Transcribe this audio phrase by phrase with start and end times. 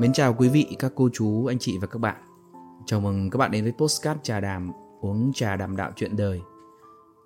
[0.00, 2.16] Mến chào quý vị, các cô chú, anh chị và các bạn.
[2.86, 6.40] Chào mừng các bạn đến với Postcard Trà Đàm, uống trà đàm đạo chuyện đời.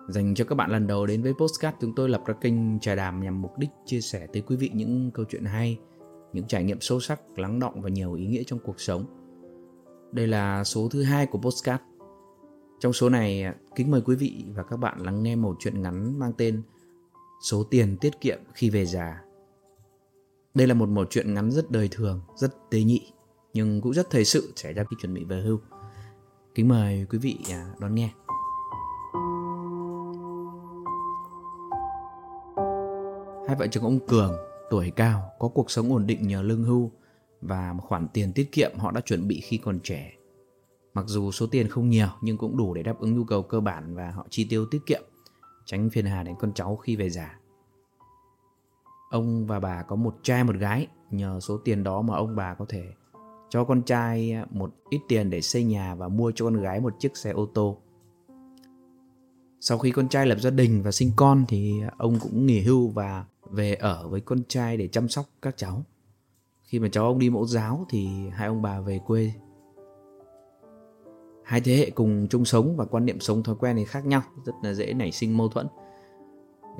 [0.07, 2.95] Dành cho các bạn lần đầu đến với Postcard, chúng tôi lập ra kênh Trà
[2.95, 5.79] Đàm nhằm mục đích chia sẻ tới quý vị những câu chuyện hay,
[6.33, 9.05] những trải nghiệm sâu sắc, lắng động và nhiều ý nghĩa trong cuộc sống.
[10.11, 11.83] Đây là số thứ hai của Postcard.
[12.79, 16.19] Trong số này, kính mời quý vị và các bạn lắng nghe một chuyện ngắn
[16.19, 16.61] mang tên
[17.41, 19.24] Số tiền tiết kiệm khi về già
[20.55, 23.11] đây là một một chuyện ngắn rất đời thường, rất tế nhị,
[23.53, 25.59] nhưng cũng rất thời sự xảy ra khi chuẩn bị về hưu.
[26.55, 28.09] Kính mời quý vị à, đón nghe.
[33.47, 34.33] Hai vợ chồng ông Cường,
[34.69, 36.91] tuổi cao, có cuộc sống ổn định nhờ lương hưu
[37.41, 40.13] và một khoản tiền tiết kiệm họ đã chuẩn bị khi còn trẻ.
[40.93, 43.59] Mặc dù số tiền không nhiều nhưng cũng đủ để đáp ứng nhu cầu cơ
[43.59, 45.01] bản và họ chi tiêu tiết kiệm,
[45.65, 47.39] tránh phiền hà đến con cháu khi về già.
[49.15, 52.53] Ông và bà có một trai một gái, nhờ số tiền đó mà ông bà
[52.53, 52.83] có thể
[53.49, 56.93] cho con trai một ít tiền để xây nhà và mua cho con gái một
[56.99, 57.77] chiếc xe ô tô.
[59.59, 62.87] Sau khi con trai lập gia đình và sinh con thì ông cũng nghỉ hưu
[62.87, 65.83] và về ở với con trai để chăm sóc các cháu.
[66.63, 69.31] Khi mà cháu ông đi mẫu giáo thì hai ông bà về quê.
[71.43, 74.21] Hai thế hệ cùng chung sống và quan niệm sống thói quen thì khác nhau,
[74.45, 75.67] rất là dễ nảy sinh mâu thuẫn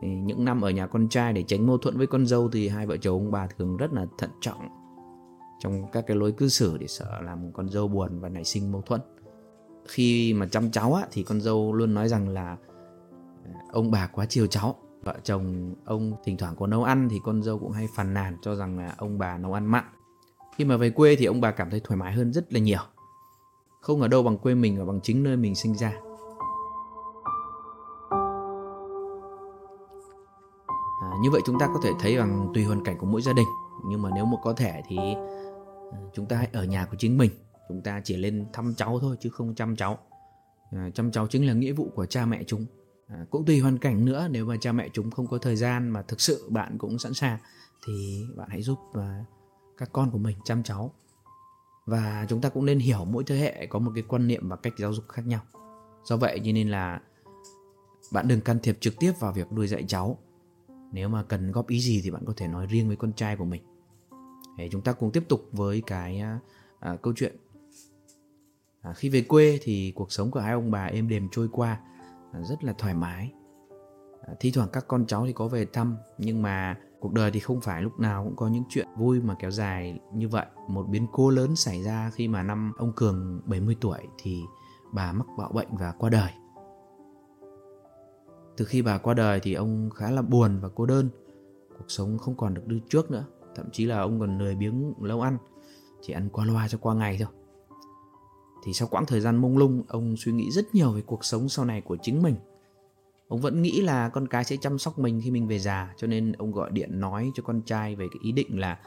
[0.01, 2.85] những năm ở nhà con trai để tránh mâu thuẫn với con dâu thì hai
[2.85, 4.69] vợ chồng ông bà thường rất là thận trọng
[5.59, 8.71] trong các cái lối cư xử để sợ làm con dâu buồn và nảy sinh
[8.71, 9.01] mâu thuẫn.
[9.87, 12.57] Khi mà chăm cháu á, thì con dâu luôn nói rằng là
[13.43, 14.75] ờ, ông bà quá chiều cháu.
[15.03, 18.37] Vợ chồng ông thỉnh thoảng có nấu ăn thì con dâu cũng hay phàn nàn
[18.41, 19.83] cho rằng là ông bà nấu ăn mặn.
[20.57, 22.79] Khi mà về quê thì ông bà cảm thấy thoải mái hơn rất là nhiều.
[23.81, 25.93] Không ở đâu bằng quê mình và bằng chính nơi mình sinh ra.
[31.01, 33.33] Ờ, như vậy chúng ta có thể thấy rằng tùy hoàn cảnh của mỗi gia
[33.33, 33.47] đình.
[33.89, 34.97] Nhưng mà nếu mà có thể thì
[35.91, 37.31] ờ, chúng ta hãy ở nhà của chính mình.
[37.69, 39.97] Chúng ta chỉ lên thăm cháu thôi chứ không chăm cháu.
[40.71, 42.65] À, chăm cháu chính là nghĩa vụ của cha mẹ chúng.
[43.07, 45.89] À, cũng tùy hoàn cảnh nữa nếu mà cha mẹ chúng không có thời gian
[45.89, 47.37] mà thực sự bạn cũng sẵn sàng
[47.85, 49.25] thì bạn hãy giúp à,
[49.77, 50.93] các con của mình chăm cháu.
[51.85, 54.55] Và chúng ta cũng nên hiểu mỗi thế hệ có một cái quan niệm và
[54.55, 55.41] cách giáo dục khác nhau.
[56.03, 57.01] Do vậy cho nên là
[58.13, 60.17] bạn đừng can thiệp trực tiếp vào việc nuôi dạy cháu
[60.95, 63.35] nếu mà cần góp ý gì thì bạn có thể nói riêng với con trai
[63.35, 63.61] của mình.
[64.57, 66.39] Để chúng ta cùng tiếp tục với cái à,
[66.79, 67.35] à, câu chuyện.
[68.81, 71.79] À, khi về quê thì cuộc sống của hai ông bà êm đềm trôi qua
[72.33, 73.33] à, rất là thoải mái.
[74.27, 77.39] À, thi thoảng các con cháu thì có về thăm nhưng mà cuộc đời thì
[77.39, 80.45] không phải lúc nào cũng có những chuyện vui mà kéo dài như vậy.
[80.67, 84.41] Một biến cố lớn xảy ra khi mà năm ông cường 70 tuổi thì
[84.93, 86.31] bà mắc bạo bệnh và qua đời
[88.57, 91.09] từ khi bà qua đời thì ông khá là buồn và cô đơn.
[91.77, 94.93] Cuộc sống không còn được như trước nữa, thậm chí là ông còn lười biếng
[95.01, 95.37] lâu ăn,
[96.01, 97.33] chỉ ăn qua loa cho qua ngày thôi.
[98.63, 101.49] Thì sau quãng thời gian mông lung, ông suy nghĩ rất nhiều về cuộc sống
[101.49, 102.35] sau này của chính mình.
[103.27, 106.07] Ông vẫn nghĩ là con cái sẽ chăm sóc mình khi mình về già, cho
[106.07, 108.79] nên ông gọi điện nói cho con trai về cái ý định là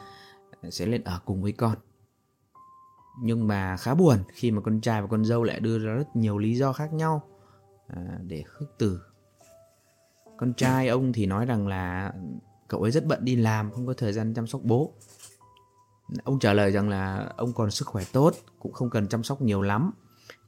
[0.62, 1.76] ờ, sẽ lên ở cùng với con.
[3.22, 6.16] Nhưng mà khá buồn khi mà con trai và con dâu lại đưa ra rất
[6.16, 7.22] nhiều lý do khác nhau
[7.88, 9.00] ờ, để khước từ
[10.38, 12.12] con trai ông thì nói rằng là
[12.68, 14.94] cậu ấy rất bận đi làm, không có thời gian chăm sóc bố.
[16.24, 19.42] Ông trả lời rằng là ông còn sức khỏe tốt, cũng không cần chăm sóc
[19.42, 19.90] nhiều lắm.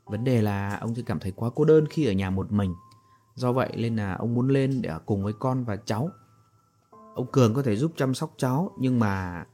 [0.05, 2.75] Vấn đề là ông thì cảm thấy quá cô đơn khi ở nhà một mình.
[3.34, 6.11] Do vậy nên là ông muốn lên để ở cùng với con và cháu.
[7.15, 9.45] Ông cường có thể giúp chăm sóc cháu, nhưng mà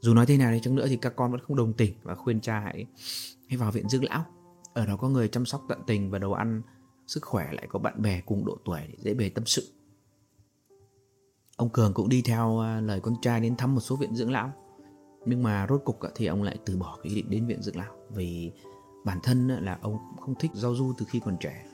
[0.00, 2.14] dù nói thế nào đi chăng nữa thì các con vẫn không đồng tình và
[2.14, 2.86] khuyên cha hãy
[3.48, 4.24] hãy vào viện dưỡng lão.
[4.74, 6.62] Ở đó có người chăm sóc tận tình và đồ ăn,
[7.06, 9.62] sức khỏe lại có bạn bè cùng độ tuổi để dễ bề tâm sự.
[11.56, 14.32] Ông Cường cũng đi theo à, lời con trai đến thăm một số viện dưỡng
[14.32, 14.52] lão.
[15.24, 17.62] Nhưng mà rốt cục à, thì ông lại từ bỏ cái ý định đến viện
[17.62, 17.94] dưỡng lão.
[18.10, 18.52] Vì
[19.04, 21.66] bản thân à, là ông không thích giao du từ khi còn trẻ.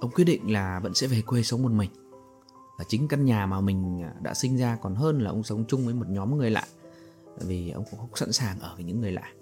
[0.00, 1.90] Ông quyết định là vẫn sẽ về quê sống một mình.
[2.78, 5.84] Ở chính căn nhà mà mình đã sinh ra còn hơn là ông sống chung
[5.84, 6.64] với một nhóm người lạ.
[7.40, 9.32] Vì ông cũng không sẵn sàng ở với những người lạ.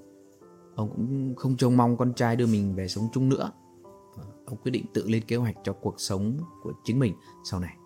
[0.75, 3.52] Ông cũng không trông mong con trai đưa mình về sống chung nữa.
[4.46, 7.14] Ông quyết định tự lên kế hoạch cho cuộc sống của chính mình
[7.44, 7.76] sau này.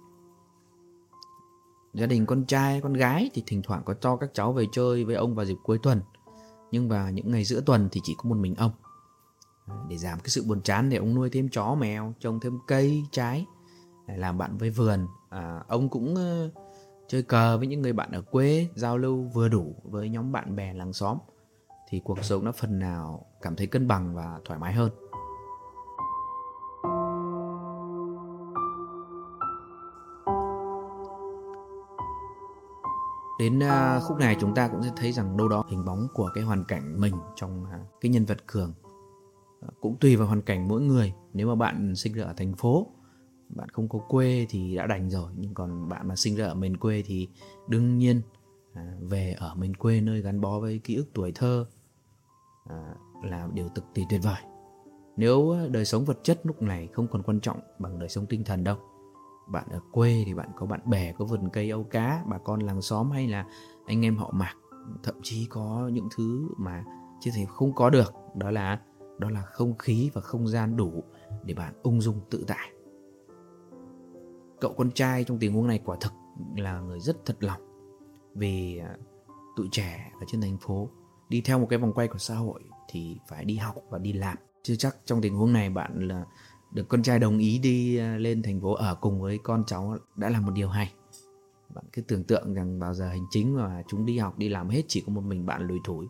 [1.94, 5.04] Gia đình con trai, con gái thì thỉnh thoảng có cho các cháu về chơi
[5.04, 6.00] với ông vào dịp cuối tuần.
[6.70, 8.70] Nhưng vào những ngày giữa tuần thì chỉ có một mình ông.
[9.88, 13.02] Để giảm cái sự buồn chán để ông nuôi thêm chó mèo, trồng thêm cây,
[13.12, 13.46] trái,
[14.06, 15.06] làm bạn với vườn.
[15.28, 16.52] À, ông cũng uh,
[17.08, 20.56] chơi cờ với những người bạn ở quê, giao lưu vừa đủ với nhóm bạn
[20.56, 21.18] bè làng xóm.
[21.88, 24.90] Thì cuộc sống nó phần nào cảm thấy cân bằng và thoải mái hơn.
[33.40, 36.30] Đến uh, khúc này chúng ta cũng sẽ thấy rằng đâu đó hình bóng của
[36.34, 38.72] cái hoàn cảnh mình trong uh, cái nhân vật Cường
[39.66, 41.12] uh, cũng tùy vào hoàn cảnh mỗi người.
[41.32, 42.86] Nếu mà bạn sinh ra ở thành phố,
[43.48, 45.32] bạn không có quê thì đã đành rồi.
[45.38, 47.28] Nhưng còn bạn mà sinh ra ở miền quê thì
[47.68, 48.22] đương nhiên
[48.74, 51.66] à, về ở miền quê nơi gắn bó với ký ức tuổi thơ
[52.68, 54.42] à, là điều cực kỳ tuyệt vời.
[55.16, 58.44] Nếu đời sống vật chất lúc này không còn quan trọng bằng đời sống tinh
[58.44, 58.76] thần đâu
[59.50, 62.60] bạn ở quê thì bạn có bạn bè, có vườn cây, âu cá, bà con
[62.60, 63.46] làng xóm hay là
[63.86, 64.54] anh em họ mạc,
[65.02, 66.84] thậm chí có những thứ mà
[67.20, 68.80] chưa thể không có được, đó là
[69.18, 71.04] đó là không khí và không gian đủ
[71.44, 72.70] để bạn ung dung tự tại.
[74.60, 76.12] Cậu con trai trong tình huống này quả thực
[76.56, 77.60] là người rất thật lòng
[78.34, 78.96] vì à,
[79.56, 80.88] tụi trẻ ở trên thành phố
[81.28, 84.12] đi theo một cái vòng quay của xã hội thì phải đi học và đi
[84.12, 84.36] làm.
[84.62, 86.24] Chưa chắc trong tình huống này bạn là
[86.72, 89.96] được con trai đồng ý đi à, lên thành phố ở cùng với con cháu
[90.16, 90.92] đã là một điều hay.
[91.74, 94.68] Bạn cứ tưởng tượng rằng vào giờ hành chính mà chúng đi học, đi làm
[94.68, 96.06] hết chỉ có một mình bạn lùi thủi.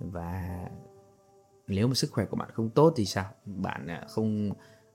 [0.00, 0.64] Và
[1.66, 3.24] nếu mà sức khỏe của bạn không tốt thì sao?
[3.46, 4.50] Bạn à, không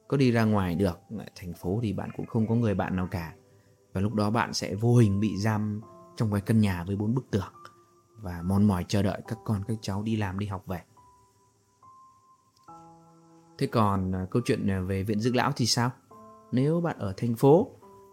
[0.07, 0.99] có đi ra ngoài được.
[1.35, 3.33] Thành phố thì bạn cũng không có người bạn nào cả.
[3.93, 5.81] Và lúc đó bạn sẽ vô hình bị giam
[6.17, 7.53] trong cái căn nhà với bốn bức tường.
[8.21, 10.81] Và mòn mỏi chờ đợi các con, các cháu đi làm, đi học về.
[13.57, 15.91] Thế còn à, câu chuyện à, về viện dưỡng lão thì sao?
[16.51, 17.71] Nếu bạn ở thành phố,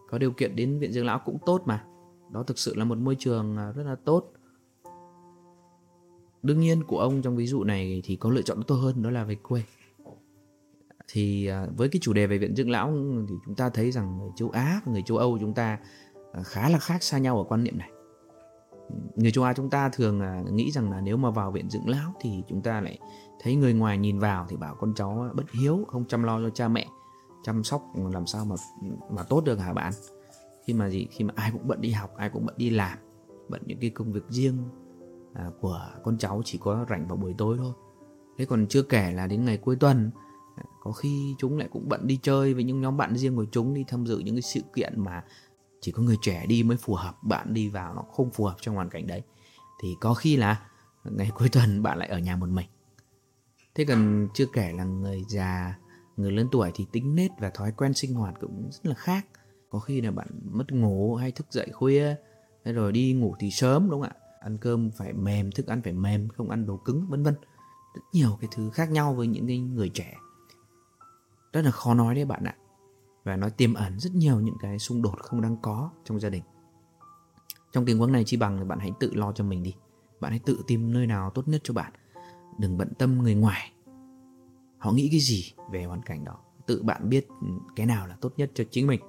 [0.09, 1.85] có điều kiện đến viện dưỡng lão cũng tốt mà.
[2.31, 4.33] Đó thực sự là một môi trường à, rất là tốt.
[6.43, 9.09] Đương nhiên của ông trong ví dụ này thì có lựa chọn tốt hơn, đó
[9.09, 9.63] là về quê.
[11.07, 12.93] Thì với cái chủ đề về viện dưỡng lão
[13.29, 15.79] thì chúng ta thấy rằng người châu Á và người châu Âu chúng ta
[16.43, 17.91] khá là khác xa nhau ở quan niệm này.
[19.15, 21.89] Người châu Á chúng ta thường à, nghĩ rằng là nếu mà vào viện dưỡng
[21.89, 22.99] lão thì chúng ta lại
[23.41, 26.49] thấy người ngoài nhìn vào thì bảo con cháu bất hiếu không chăm lo cho
[26.49, 26.87] cha mẹ
[27.43, 28.55] chăm sóc ừ, làm sao mà
[29.09, 29.93] mà tốt được hả bạn?
[30.67, 31.07] Khi mà gì?
[31.11, 32.97] Khi mà ai cũng bận đi học ai cũng bận đi làm
[33.49, 34.57] bận những cái công việc riêng
[35.33, 37.73] à, của con cháu chỉ có rảnh vào buổi tối thôi.
[38.37, 40.11] Thế còn chưa kể là đến ngày cuối tuần
[40.55, 43.45] à, có khi chúng lại cũng bận đi chơi với những nhóm bạn riêng của
[43.51, 45.23] chúng đi tham dự những cái sự kiện mà
[45.83, 48.55] chỉ có người trẻ đi mới phù hợp, bạn đi vào nó không phù hợp
[48.61, 49.21] trong hoàn cảnh đấy.
[49.81, 50.61] Thì có khi là
[51.03, 52.67] ngày cuối tuần bạn lại ở nhà một mình.
[53.75, 55.77] Thế còn chưa kể là người già,
[56.17, 59.25] người lớn tuổi thì tính nết và thói quen sinh hoạt cũng rất là khác.
[59.69, 62.15] Có khi là bạn mất ngủ hay thức dậy khuya
[62.65, 64.15] rồi đi ngủ thì sớm, đúng không ạ?
[64.39, 67.35] Ăn cơm phải mềm, thức ăn phải mềm, không ăn đồ cứng, vân vân.
[67.95, 70.13] Rất nhiều cái thứ khác nhau với những cái người trẻ.
[71.53, 72.55] Rất là khó nói đấy bạn ạ
[73.23, 76.29] và nó tiềm ẩn rất nhiều những cái xung đột không đáng có trong gia
[76.29, 76.43] đình.
[77.71, 79.75] Trong tình huống này, chi bằng là bạn hãy tự lo cho mình đi.
[80.19, 81.93] Bạn hãy tự tìm nơi nào tốt nhất cho bạn.
[82.57, 83.71] Đừng bận tâm người ngoài.
[84.77, 86.39] Họ nghĩ cái gì về hoàn cảnh đó?
[86.65, 87.27] Tự bạn biết
[87.75, 89.01] cái nào là tốt nhất cho chính mình.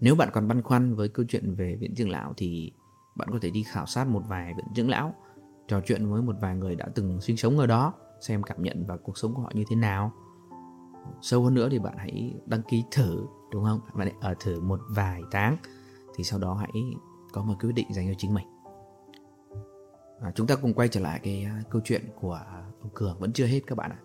[0.00, 2.72] Nếu bạn còn băn khoăn với câu chuyện về viện dưỡng lão thì
[3.16, 5.14] bạn có thể đi khảo sát một vài viện dưỡng lão,
[5.68, 8.84] trò chuyện với một vài người đã từng sinh sống ở đó, xem cảm nhận
[8.86, 10.12] và cuộc sống của họ như thế nào
[11.22, 13.80] sâu hơn nữa thì bạn hãy đăng ký thử đúng không?
[13.94, 15.56] Bạn hãy ở thử một vài tháng
[16.16, 16.70] thì sau đó hãy
[17.32, 18.46] có một quyết định dành cho chính mình.
[20.20, 22.40] À, chúng ta cùng quay trở lại cái à, câu chuyện của
[22.80, 23.98] ông cường vẫn chưa hết các bạn ạ.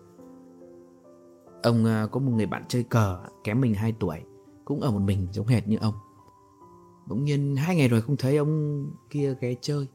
[1.62, 4.20] Ông à, có một người bạn chơi cờ kém mình 2 tuổi
[4.64, 5.94] cũng ở một mình giống hệt như ông.
[7.06, 9.86] Bỗng nhiên hai ngày rồi không thấy ông kia ghé chơi.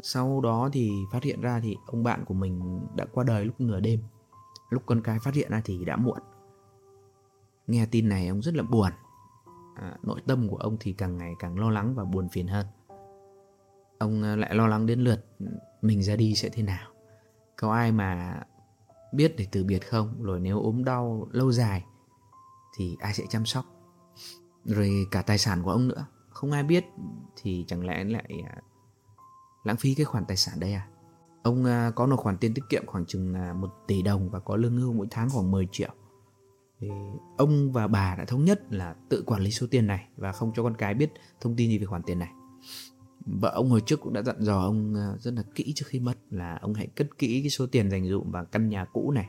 [0.00, 3.60] Sau đó thì phát hiện ra thì ông bạn của mình đã qua đời lúc
[3.60, 4.00] nửa đêm
[4.74, 6.18] lúc con cái phát hiện ra thì đã muộn.
[7.66, 8.90] Nghe tin này ông rất là buồn.
[9.76, 12.66] À, nội tâm của ông thì càng ngày càng lo lắng và buồn phiền hơn.
[13.98, 15.26] Ông à, lại lo lắng đến lượt
[15.82, 16.90] mình ra đi sẽ thế nào?
[17.56, 18.40] Có ai mà
[19.12, 20.22] biết để từ biệt không?
[20.22, 21.84] Rồi nếu ốm đau lâu dài
[22.76, 23.64] thì ai sẽ chăm sóc?
[24.64, 26.06] Rồi cả tài sản của ông nữa.
[26.30, 26.84] Không ai biết
[27.36, 28.56] thì chẳng lẽ lại à,
[29.64, 30.88] lãng phí cái khoản tài sản đây à?
[31.44, 34.40] Ông à, có một khoản tiền tiết kiệm khoảng chừng là một tỷ đồng và
[34.40, 35.90] có lương hưu mỗi tháng khoảng 10 triệu.
[36.80, 36.88] Thì
[37.36, 40.52] ông và bà đã thống nhất là tự quản lý số tiền này và không
[40.56, 41.10] cho con cái biết
[41.40, 42.32] thông tin gì về khoản tiền này.
[43.26, 46.00] Vợ ông hồi trước cũng đã dặn dò ông à, rất là kỹ trước khi
[46.00, 49.10] mất là ông hãy cất kỹ cái số tiền dành dụm vào căn nhà cũ
[49.10, 49.28] này.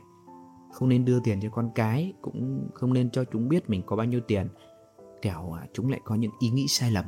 [0.72, 3.96] Không nên đưa tiền cho con cái, cũng không nên cho chúng biết mình có
[3.96, 4.48] bao nhiêu tiền.
[5.22, 7.04] Kẻo à, chúng lại có những ý nghĩ sai lầm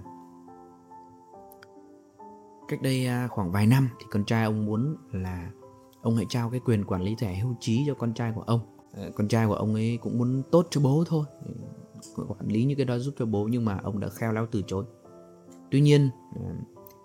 [2.69, 5.51] cách đây à, khoảng vài năm thì con trai ông muốn là
[6.03, 8.61] ông hãy trao cái quyền quản lý thẻ hưu trí cho con trai của ông.
[8.93, 11.25] Ờ, con trai của ông ấy cũng muốn tốt cho bố thôi
[12.17, 14.47] ừ, quản lý những cái đó giúp cho bố nhưng mà ông đã khéo léo
[14.47, 14.85] từ chối.
[15.71, 16.43] Tuy nhiên ờ,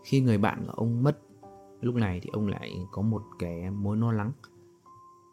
[0.03, 1.19] khi người bạn của ông mất,
[1.81, 4.31] lúc này thì ông lại có một cái mối lo lắng.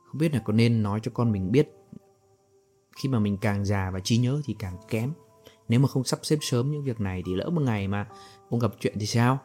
[0.07, 1.73] Không biết là có nên nói cho con mình biết,
[2.97, 5.13] khi mà mình càng già và trí nhớ thì càng kém.
[5.69, 8.09] Nếu mà không sắp xếp sớm những việc này thì lỡ một ngày mà
[8.49, 9.39] ông gặp chuyện thì sao?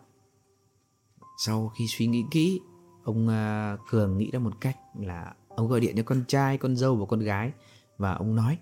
[1.38, 2.62] Sau khi suy nghĩ kỹ
[3.04, 6.76] ông à, cường nghĩ ra một cách là ông gọi điện cho con trai con
[6.76, 7.52] dâu và con gái
[7.98, 8.58] và ông nói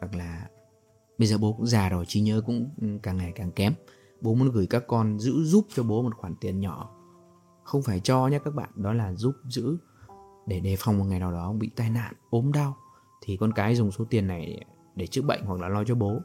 [0.00, 0.48] rằng là
[1.18, 3.74] bây giờ bố cũng già rồi trí nhớ cũng ừ, càng ngày càng kém.
[4.20, 6.90] Bố muốn gửi các con giữ giúp cho bố một khoản tiền nhỏ.
[7.64, 9.76] Không phải cho nhé các bạn đó là giúp giữ
[10.46, 12.76] để đề phòng một ngày nào đó ông bị tai nạn ốm đau
[13.20, 14.64] thì con cái dùng số tiền này để,
[14.96, 16.20] để chữa bệnh hoặc là lo cho bố.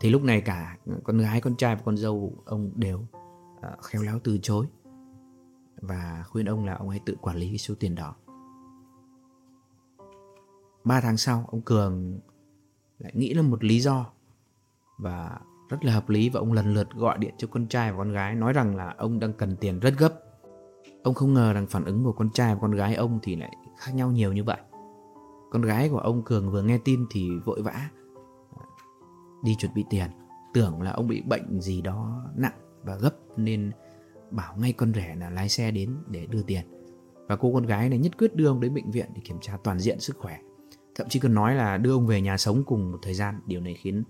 [0.00, 4.02] Thì lúc này cả con gái con trai và con dâu ông đều uh, khéo
[4.02, 4.66] léo từ chối
[5.80, 8.14] và khuyên ông là ông hãy tự quản lý cái số tiền đó.
[10.84, 12.20] Ba tháng sau, ông cường
[12.98, 14.06] lại nghĩ là một lý do
[14.98, 17.98] và rất là hợp lý và ông lần lượt gọi điện cho con trai và
[17.98, 20.14] con gái nói rằng là ông đang cần tiền rất gấp.
[21.02, 23.56] Ông không ngờ rằng phản ứng của con trai và con gái ông thì lại
[23.78, 24.60] khác nhau nhiều như vậy.
[25.50, 27.90] Con gái của ông cường vừa nghe tin thì vội vã à,
[29.44, 30.10] đi chuẩn bị tiền,
[30.54, 33.72] tưởng là ông bị bệnh gì đó nặng và gấp nên
[34.30, 36.64] bảo ngay con rể là lái xe đến để đưa tiền.
[37.28, 39.58] Và cô con gái này nhất quyết đưa ông đến bệnh viện để kiểm tra
[39.64, 40.38] toàn diện sức khỏe.
[40.94, 43.40] Thậm chí còn nói là đưa ông về nhà sống cùng một thời gian.
[43.46, 44.02] Điều này khiến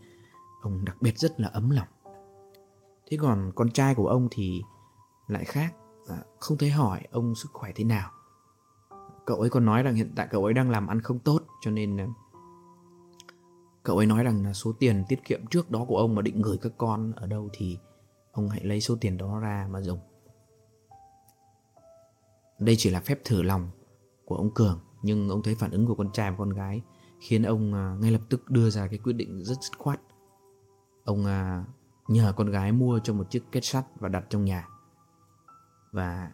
[0.63, 1.89] ông đặc biệt rất là ấm lòng.
[3.11, 4.63] Thế còn con trai của ông thì
[5.29, 5.75] lại khác.
[6.09, 8.11] À, không thấy hỏi ông sức khỏe thế nào.
[9.27, 11.71] Cậu ấy còn nói rằng hiện tại cậu ấy đang làm ăn không tốt, cho
[11.71, 12.07] nên à,
[13.83, 16.43] cậu ấy nói rằng là số tiền tiết kiệm trước đó của ông mà định
[16.43, 17.79] gửi các con ở đâu thì
[18.33, 19.99] ông hãy lấy số tiền đó ra mà dùng
[22.59, 23.71] đây chỉ là phép thử lòng
[24.25, 26.83] của ông cường nhưng ông thấy phản ứng của con trai và con gái
[27.21, 30.01] khiến ông à, ngay lập tức đưa ra cái quyết định rất dứt khoát.
[31.05, 31.65] Ông à,
[32.09, 34.69] nhờ con gái mua cho một chiếc kết sắt và đặt trong nhà.
[35.93, 36.31] Và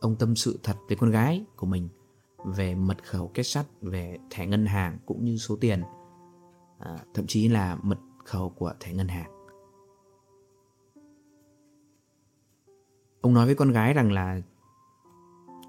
[0.00, 1.88] ông tâm sự thật với con gái của mình
[2.44, 5.82] về mật khẩu kết sắt về thẻ ngân hàng cũng như số tiền
[6.78, 9.30] à, thậm chí là mật khẩu của thẻ ngân hàng.
[13.20, 14.40] Ông nói với con gái rằng là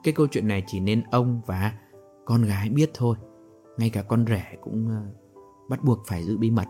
[0.04, 1.74] cái câu chuyện này chỉ nên ông và
[2.26, 3.18] con gái biết thôi
[3.78, 5.04] ngay cả con rể cũng ờ,
[5.70, 6.68] bắt buộc phải giữ bí mật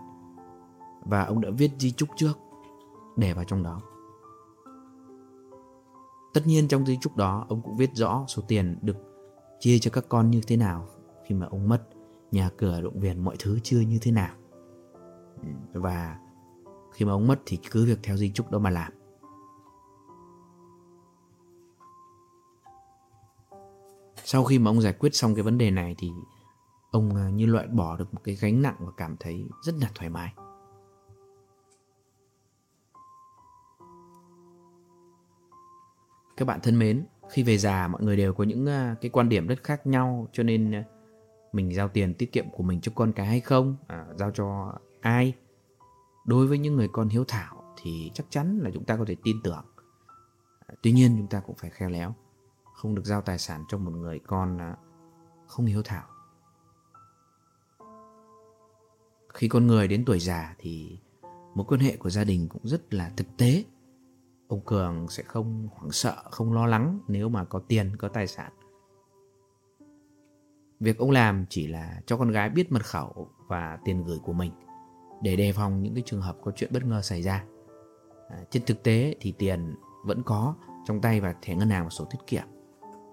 [1.05, 2.39] và ông đã viết di chúc trước
[3.17, 3.81] để vào trong đó
[6.33, 8.97] Tất nhiên trong di chúc đó ông cũng viết rõ số tiền được
[9.59, 10.87] chia cho các con như thế nào
[11.27, 11.81] khi mà ông mất,
[12.31, 14.35] nhà cửa động viên mọi thứ chưa như thế nào.
[15.73, 16.19] Và
[16.91, 18.91] khi mà ông mất thì cứ việc theo di chúc đó mà làm.
[24.23, 26.11] Sau khi mà ông giải quyết xong cái vấn đề này thì
[26.91, 29.89] ông à, như loại bỏ được một cái gánh nặng và cảm thấy rất là
[29.95, 30.33] thoải mái.
[36.37, 39.29] Các bạn thân mến, khi về già mọi người đều có những à, cái quan
[39.29, 40.83] điểm rất khác nhau cho nên à,
[41.53, 44.73] mình giao tiền tiết kiệm của mình cho con cái hay không, à, giao cho
[45.01, 45.33] ai.
[46.25, 49.15] Đối với những người con hiếu thảo thì chắc chắn là chúng ta có thể
[49.23, 49.65] tin tưởng.
[50.67, 52.15] À, tuy nhiên chúng ta cũng phải khéo léo,
[52.81, 54.75] không được giao tài sản cho một người con à,
[55.47, 56.07] không hiếu thảo.
[59.33, 60.99] Khi con người đến tuổi già thì
[61.55, 63.63] mối quan hệ của gia đình cũng rất là thực tế.
[64.47, 68.27] Ông cường sẽ không hoảng sợ không lo lắng nếu mà có tiền có tài
[68.27, 68.51] sản.
[70.79, 74.33] Việc ông làm chỉ là cho con gái biết mật khẩu và tiền gửi của
[74.33, 74.51] mình
[75.23, 77.45] để đề phòng những cái trường hợp có chuyện bất ngờ xảy ra.
[78.29, 81.89] À, trên thực tế thì tiền vẫn có trong tay và thẻ ngân hàng và
[81.89, 82.60] sổ tiết kiệm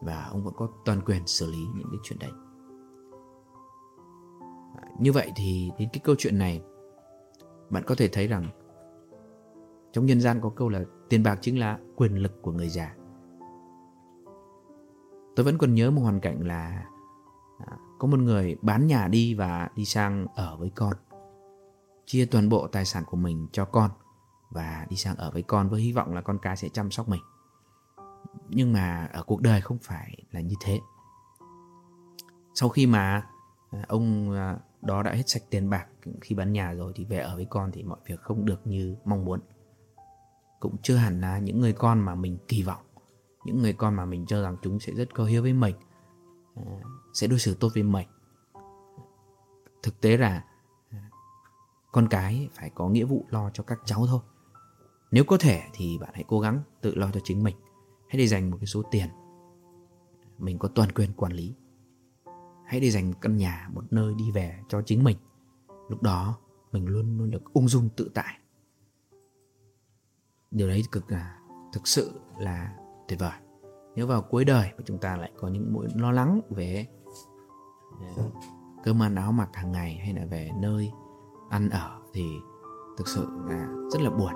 [0.01, 2.31] và ông vẫn có toàn quyền xử lý những cái chuyện đấy
[4.77, 6.63] à, như vậy thì đến cái câu chuyện này,
[7.71, 8.49] bạn có thể thấy rằng
[9.93, 12.95] trong nhân gian có câu là tiền bạc chính là quyền lực của người già.
[15.37, 16.85] Tôi vẫn còn nhớ một hoàn cảnh là
[17.67, 20.93] à, có một người bán nhà đi và đi sang ở với con.
[22.07, 23.91] Chia toàn bộ tài sản của mình cho con
[24.51, 27.09] và đi sang ở với con với hy vọng là con cái sẽ chăm sóc
[27.09, 27.21] mình.
[28.49, 30.81] Nhưng mà ở cuộc đời không phải là như thế.
[32.55, 33.27] Sau khi mà
[33.71, 35.87] à, ông à, đó đã hết sạch tiền bạc
[36.21, 38.97] khi bán nhà rồi thì về ở với con thì mọi việc không được như
[39.05, 39.41] mong muốn.
[40.61, 42.83] Cũng chưa hẳn là những người con mà mình kỳ vọng,
[43.45, 45.75] những người con mà mình cho rằng chúng sẽ rất có hiếu với mình
[46.55, 46.63] à,
[47.15, 48.09] sẽ đối xử tốt với mình.
[49.83, 50.45] Thực tế là
[51.93, 54.21] con cái phải có nghĩa vụ lo cho các cháu thôi.
[55.11, 57.57] Nếu có thể thì bạn hãy cố gắng tự lo cho chính mình
[58.09, 59.09] hãy để dành một cái số tiền.
[60.39, 61.55] Mình có toàn quyền quản lý.
[62.67, 65.17] Hãy để dành căn nhà, một nơi đi về cho chính mình.
[65.89, 66.39] Lúc đó,
[66.73, 68.39] mình luôn luôn được ung dung tự tại.
[70.51, 71.39] Điều đấy cực là
[71.73, 72.77] thực sự là
[73.09, 73.39] tuyệt vời.
[73.95, 76.87] Nếu vào cuối đời mà chúng ta lại có những mối lo lắng về
[78.01, 78.09] à,
[78.85, 80.93] cơm ăn, áo mặc hàng ngày hay là về nơi
[81.51, 82.25] ăn ở thì
[82.99, 84.33] thực sự là rất là buồn.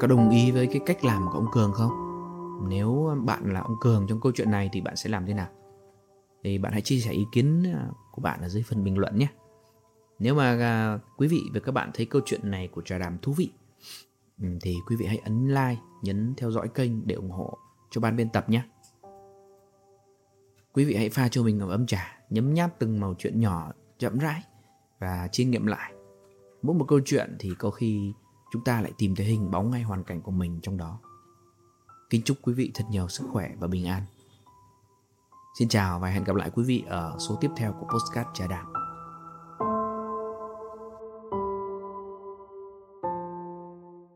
[0.00, 1.90] Có đồng ý với cái cách làm của ông cường không?
[2.68, 5.48] Nếu bạn là ông cường trong câu chuyện này thì bạn sẽ làm thế nào?
[6.44, 9.18] Thì bạn hãy chia sẻ ý kiến à, của bạn ở dưới phần bình luận
[9.18, 9.28] nhé.
[10.18, 13.18] Nếu mà à, quý vị và các bạn thấy câu chuyện này của trà đàm
[13.18, 13.50] thú vị
[14.42, 17.58] ừ, thì quý vị hãy ấn like, nhấn theo dõi kênh để ủng hộ
[17.90, 18.62] cho ban biên tập nhé.
[20.72, 23.72] Quý vị hãy pha cho mình ngậm ấm trà, nhấm nháp từng màu chuyện nhỏ,
[23.98, 24.42] chậm rãi
[24.98, 25.92] và chiêm nghiệm lại.
[26.62, 28.12] Mỗi một câu chuyện thì có khi
[28.50, 30.98] chúng ta lại tìm thấy hình bóng ngay hoàn cảnh của mình trong đó.
[32.10, 34.02] Kính chúc quý vị thật nhiều sức khỏe và bình an.
[35.58, 38.46] Xin chào và hẹn gặp lại quý vị ở số tiếp theo của postcard trà
[38.46, 38.77] đạp.